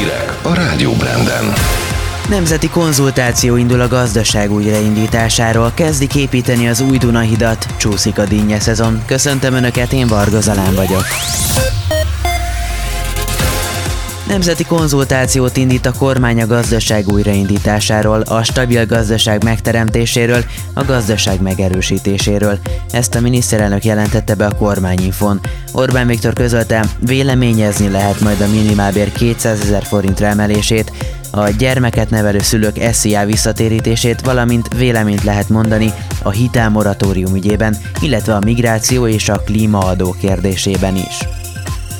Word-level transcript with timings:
Hírek 0.00 0.38
a 0.42 0.54
Rádió 0.54 0.92
Branden. 0.92 1.52
Nemzeti 2.28 2.68
konzultáció 2.68 3.56
indul 3.56 3.80
a 3.80 3.88
gazdaság 3.88 4.52
újraindításáról, 4.52 5.72
kezdik 5.74 6.14
építeni 6.14 6.68
az 6.68 6.80
új 6.80 6.98
Dunahidat, 6.98 7.66
csúszik 7.76 8.18
a 8.18 8.24
dinnye 8.24 8.60
szezon. 8.60 9.02
Köszöntöm 9.06 9.54
Önöket, 9.54 9.92
én 9.92 10.06
Varga 10.06 10.40
Zalán 10.40 10.74
vagyok. 10.74 11.04
Nemzeti 14.30 14.64
konzultációt 14.64 15.56
indít 15.56 15.86
a 15.86 15.92
kormány 15.98 16.42
a 16.42 16.46
gazdaság 16.46 17.08
újraindításáról, 17.08 18.20
a 18.20 18.42
stabil 18.42 18.86
gazdaság 18.86 19.44
megteremtéséről, 19.44 20.44
a 20.74 20.84
gazdaság 20.84 21.40
megerősítéséről. 21.40 22.58
Ezt 22.90 23.14
a 23.14 23.20
miniszterelnök 23.20 23.84
jelentette 23.84 24.34
be 24.34 24.46
a 24.46 24.54
kormányinfon. 24.54 25.40
Orbán 25.72 26.06
Viktor 26.06 26.32
közölte, 26.32 26.84
véleményezni 26.98 27.88
lehet 27.88 28.20
majd 28.20 28.40
a 28.40 28.48
minimálbér 28.48 29.12
200 29.12 29.60
ezer 29.60 29.84
forintra 29.84 30.26
emelését, 30.26 30.92
a 31.30 31.48
gyermeket 31.48 32.10
nevelő 32.10 32.38
szülők 32.38 32.92
SZIA 32.92 33.26
visszatérítését, 33.26 34.20
valamint 34.20 34.68
véleményt 34.76 35.24
lehet 35.24 35.48
mondani 35.48 35.92
a 36.22 36.30
hitelmoratórium 36.30 37.34
ügyében, 37.34 37.76
illetve 38.00 38.34
a 38.34 38.44
migráció 38.44 39.06
és 39.06 39.28
a 39.28 39.42
klímaadó 39.44 40.14
kérdésében 40.20 40.96
is. 40.96 41.39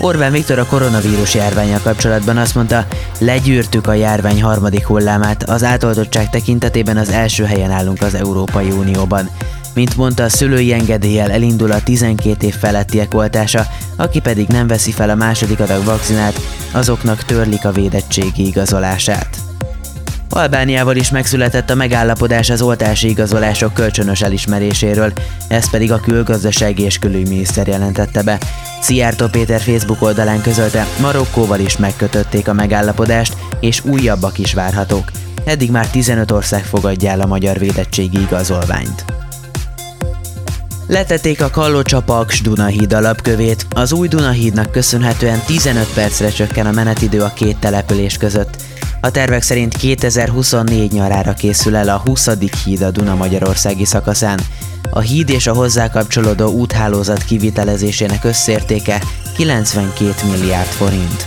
Orbán 0.00 0.32
Viktor 0.32 0.58
a 0.58 0.66
koronavírus 0.66 1.34
járványa 1.34 1.80
kapcsolatban 1.82 2.36
azt 2.36 2.54
mondta, 2.54 2.86
legyűrtük 3.18 3.86
a 3.86 3.92
járvány 3.92 4.42
harmadik 4.42 4.86
hullámát, 4.86 5.42
az 5.42 5.64
átoltottság 5.64 6.30
tekintetében 6.30 6.96
az 6.96 7.08
első 7.08 7.44
helyen 7.44 7.70
állunk 7.70 8.02
az 8.02 8.14
Európai 8.14 8.70
Unióban. 8.70 9.30
Mint 9.74 9.96
mondta, 9.96 10.22
a 10.22 10.28
szülői 10.28 10.72
engedéllyel 10.72 11.30
elindul 11.30 11.72
a 11.72 11.82
12 11.82 12.46
év 12.46 12.54
felettiek 12.54 13.14
oltása, 13.14 13.66
aki 13.96 14.20
pedig 14.20 14.48
nem 14.48 14.66
veszi 14.66 14.92
fel 14.92 15.10
a 15.10 15.14
második 15.14 15.60
adag 15.60 15.84
vakcinát, 15.84 16.40
azoknak 16.72 17.24
törlik 17.24 17.64
a 17.64 17.72
védettségi 17.72 18.46
igazolását. 18.46 19.49
Albániával 20.30 20.96
is 20.96 21.10
megszületett 21.10 21.70
a 21.70 21.74
megállapodás 21.74 22.50
az 22.50 22.62
oltási 22.62 23.08
igazolások 23.08 23.74
kölcsönös 23.74 24.22
elismeréséről, 24.22 25.12
ezt 25.48 25.70
pedig 25.70 25.92
a 25.92 26.00
külgazdasági 26.00 26.82
és 26.82 26.98
külügyminiszter 26.98 27.66
jelentette 27.66 28.22
be. 28.22 28.38
Szijjártó 28.80 29.26
Péter 29.26 29.60
Facebook 29.60 30.02
oldalán 30.02 30.40
közölte, 30.40 30.86
Marokkóval 31.00 31.58
is 31.58 31.76
megkötötték 31.76 32.48
a 32.48 32.52
megállapodást, 32.52 33.36
és 33.60 33.84
újabbak 33.84 34.38
is 34.38 34.54
várhatók. 34.54 35.10
Eddig 35.44 35.70
már 35.70 35.86
15 35.86 36.30
ország 36.30 36.64
fogadja 36.64 37.10
el 37.10 37.20
a 37.20 37.26
magyar 37.26 37.58
védettségi 37.58 38.20
igazolványt. 38.20 39.04
Letették 40.86 41.42
a 41.42 41.50
Kallocsa-Paks 41.50 42.42
Dunahíd 42.42 42.92
alapkövét. 42.92 43.66
Az 43.70 43.92
új 43.92 44.08
Dunahídnak 44.08 44.70
köszönhetően 44.70 45.38
15 45.46 45.92
percre 45.94 46.28
csökken 46.28 46.66
a 46.66 46.70
menetidő 46.70 47.20
a 47.20 47.32
két 47.34 47.56
település 47.58 48.16
között. 48.16 48.56
A 49.00 49.10
tervek 49.10 49.42
szerint 49.42 49.76
2024 49.76 50.92
nyarára 50.92 51.32
készül 51.32 51.76
el 51.76 51.88
a 51.88 52.02
20. 52.04 52.28
híd 52.64 52.82
a 52.82 52.90
Duna 52.90 53.14
Magyarországi 53.14 53.84
szakaszán. 53.84 54.40
A 54.90 55.00
híd 55.00 55.30
és 55.30 55.46
a 55.46 55.54
hozzá 55.54 55.90
kapcsolódó 55.90 56.50
úthálózat 56.50 57.24
kivitelezésének 57.24 58.24
összértéke 58.24 59.02
92 59.36 60.12
milliárd 60.30 60.68
forint. 60.68 61.26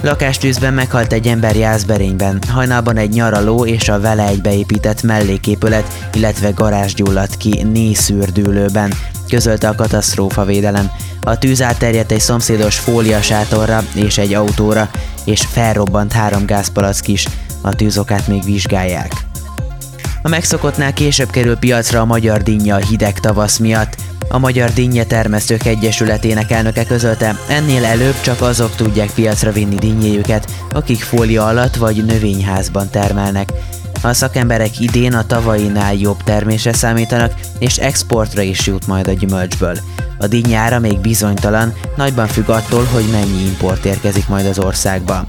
Lakástűzben 0.00 0.74
meghalt 0.74 1.12
egy 1.12 1.26
ember 1.26 1.56
Jászberényben, 1.56 2.38
hajnalban 2.48 2.96
egy 2.96 3.10
nyaraló 3.10 3.66
és 3.66 3.88
a 3.88 4.00
vele 4.00 4.26
egybeépített 4.26 5.02
melléképület, 5.02 6.08
illetve 6.14 6.50
garázs 6.50 6.94
gyulladt 6.94 7.36
ki 7.36 7.62
nészűrdülőben, 7.62 8.92
közölte 9.28 9.68
a 9.68 9.74
katasztrófa 9.74 10.44
védelem. 10.44 10.90
A 11.24 11.38
tűz 11.38 11.62
átterjedt 11.62 12.12
egy 12.12 12.20
szomszédos 12.20 12.78
fóliasátorra 12.78 13.82
és 13.94 14.18
egy 14.18 14.34
autóra, 14.34 14.90
és 15.24 15.40
felrobbant 15.50 16.12
három 16.12 16.46
gázpalack 16.46 17.08
is, 17.08 17.28
a 17.60 17.74
tűzokát 17.74 18.28
még 18.28 18.44
vizsgálják. 18.44 19.12
A 20.22 20.28
megszokottnál 20.28 20.92
később 20.92 21.30
kerül 21.30 21.56
piacra 21.56 22.00
a 22.00 22.04
magyar 22.04 22.42
dinnye 22.42 22.74
a 22.74 22.84
hideg 22.84 23.20
tavasz 23.20 23.58
miatt. 23.58 23.96
A 24.28 24.38
Magyar 24.38 24.70
Dinnye 24.70 25.04
Termesztők 25.04 25.66
Egyesületének 25.66 26.50
elnöke 26.50 26.84
közölte, 26.84 27.36
ennél 27.48 27.84
előbb 27.84 28.20
csak 28.20 28.40
azok 28.40 28.74
tudják 28.74 29.10
piacra 29.10 29.52
vinni 29.52 29.74
dinnyéjüket, 29.74 30.50
akik 30.72 31.02
fólia 31.02 31.46
alatt 31.46 31.76
vagy 31.76 32.04
növényházban 32.04 32.90
termelnek. 32.90 33.52
A 34.04 34.12
szakemberek 34.12 34.80
idén 34.80 35.14
a 35.14 35.26
tavainál 35.26 35.94
jobb 35.94 36.22
termésre 36.22 36.72
számítanak, 36.72 37.32
és 37.58 37.76
exportra 37.76 38.42
is 38.42 38.66
jut 38.66 38.86
majd 38.86 39.08
a 39.08 39.12
gyümölcsből. 39.12 39.78
A 40.18 40.26
dinnyára 40.26 40.78
még 40.78 40.98
bizonytalan, 40.98 41.74
nagyban 41.96 42.26
függ 42.26 42.48
attól, 42.48 42.84
hogy 42.84 43.04
mennyi 43.12 43.44
import 43.44 43.84
érkezik 43.84 44.28
majd 44.28 44.46
az 44.46 44.58
országba. 44.58 45.26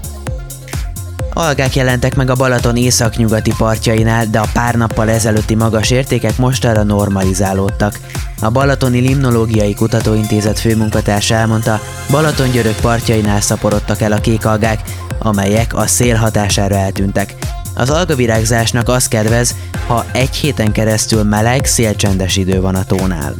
Algák 1.32 1.74
jelentek 1.74 2.14
meg 2.14 2.30
a 2.30 2.34
Balaton 2.34 2.76
északnyugati 2.76 3.52
partjainál, 3.58 4.26
de 4.26 4.38
a 4.38 4.48
pár 4.52 4.74
nappal 4.74 5.10
ezelőtti 5.10 5.54
magas 5.54 5.90
értékek 5.90 6.36
mostanra 6.36 6.82
normalizálódtak. 6.82 7.98
A 8.40 8.50
Balatoni 8.50 8.98
Limnológiai 8.98 9.74
Kutatóintézet 9.74 10.58
főmunkatársa 10.58 11.34
elmondta, 11.34 11.80
Balaton 12.10 12.50
györök 12.50 12.80
partjainál 12.80 13.40
szaporodtak 13.40 14.00
el 14.00 14.12
a 14.12 14.20
kék 14.20 14.46
algák, 14.46 14.80
amelyek 15.18 15.74
a 15.74 15.86
szél 15.86 16.16
hatására 16.16 16.74
eltűntek. 16.74 17.34
Az 17.78 17.90
algavirágzásnak 17.90 18.88
az 18.88 19.08
kedvez, 19.08 19.54
ha 19.86 20.04
egy 20.12 20.36
héten 20.36 20.72
keresztül 20.72 21.22
meleg, 21.22 21.64
szélcsendes 21.64 22.36
idő 22.36 22.60
van 22.60 22.74
a 22.74 22.84
tónál. 22.84 23.34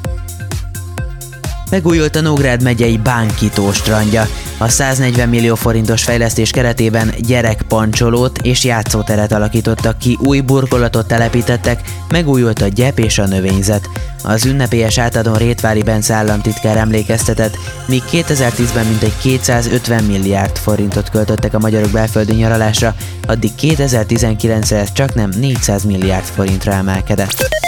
Megújult 1.77 2.17
a 2.17 2.21
Nógrád 2.21 2.63
megyei 2.63 2.97
Bánkító 2.97 3.73
strandja. 3.73 4.27
A 4.59 4.69
140 4.69 5.29
millió 5.29 5.55
forintos 5.55 6.05
fejlesztés 6.05 6.51
keretében 6.51 7.15
gyerekpancsolót 7.19 8.39
és 8.43 8.65
játszóteret 8.65 9.33
alakítottak 9.33 9.99
ki, 9.99 10.19
új 10.25 10.41
burkolatot 10.41 11.07
telepítettek, 11.07 11.81
megújult 12.09 12.63
a 12.63 12.67
gyep 12.67 12.99
és 12.99 13.19
a 13.19 13.27
növényzet. 13.27 13.89
Az 14.23 14.45
ünnepélyes 14.45 14.99
átadón 14.99 15.37
Rétvári 15.37 15.83
Bence 15.83 16.15
államtitkár 16.15 16.77
emlékeztetett, 16.77 17.59
míg 17.87 18.03
2010-ben 18.13 18.87
mintegy 18.87 19.17
250 19.21 20.05
milliárd 20.05 20.57
forintot 20.57 21.11
költöttek 21.11 21.55
a 21.55 21.59
magyarok 21.59 21.91
belföldi 21.91 22.33
nyaralásra, 22.33 22.95
addig 23.27 23.51
2019-re 23.61 24.79
ez 24.79 24.93
csak 24.93 25.15
nem 25.15 25.31
400 25.39 25.85
milliárd 25.85 26.25
forintra 26.25 26.73
emelkedett. 26.73 27.66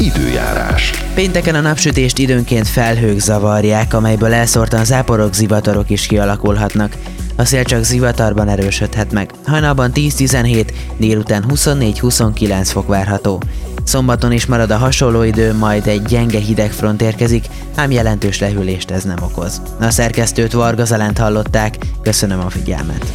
Időjárás. 0.00 0.90
Pénteken 1.14 1.54
a 1.54 1.60
napsütést 1.60 2.18
időnként 2.18 2.68
felhők 2.68 3.18
zavarják, 3.18 3.94
amelyből 3.94 4.32
elszórtan 4.32 4.84
záporok, 4.84 5.34
zivatarok 5.34 5.90
is 5.90 6.06
kialakulhatnak. 6.06 6.96
A 7.36 7.44
szél 7.44 7.64
csak 7.64 7.82
zivatarban 7.82 8.48
erősödhet 8.48 9.12
meg. 9.12 9.30
Hajnalban 9.46 9.90
10-17, 9.94 10.66
délután 10.96 11.44
24-29 11.48 12.68
fok 12.72 12.88
várható. 12.88 13.42
Szombaton 13.84 14.32
is 14.32 14.46
marad 14.46 14.70
a 14.70 14.76
hasonló 14.76 15.22
idő, 15.22 15.54
majd 15.54 15.86
egy 15.86 16.02
gyenge 16.02 16.38
hidegfront 16.38 17.02
érkezik, 17.02 17.44
ám 17.74 17.90
jelentős 17.90 18.38
lehűlést 18.38 18.90
ez 18.90 19.02
nem 19.02 19.22
okoz. 19.22 19.62
A 19.80 19.90
szerkesztőt 19.90 20.52
Varga 20.52 20.84
Zalent 20.84 21.18
hallották, 21.18 21.76
köszönöm 22.02 22.40
a 22.40 22.50
figyelmet. 22.50 23.06